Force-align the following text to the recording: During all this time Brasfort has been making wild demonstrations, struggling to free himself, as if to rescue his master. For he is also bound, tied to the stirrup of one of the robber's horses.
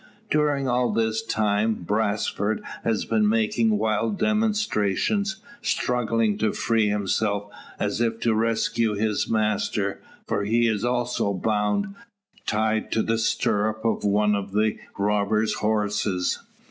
During 0.31 0.67
all 0.67 0.91
this 0.91 1.21
time 1.21 1.75
Brasfort 1.83 2.63
has 2.83 3.05
been 3.05 3.29
making 3.29 3.77
wild 3.77 4.17
demonstrations, 4.17 5.35
struggling 5.61 6.39
to 6.39 6.53
free 6.53 6.87
himself, 6.89 7.51
as 7.77 8.01
if 8.01 8.19
to 8.21 8.33
rescue 8.33 8.95
his 8.95 9.29
master. 9.29 10.01
For 10.25 10.43
he 10.43 10.67
is 10.67 10.83
also 10.83 11.35
bound, 11.35 11.93
tied 12.47 12.91
to 12.93 13.03
the 13.03 13.19
stirrup 13.19 13.85
of 13.85 14.03
one 14.03 14.33
of 14.33 14.53
the 14.53 14.79
robber's 14.97 15.53
horses. 15.53 16.39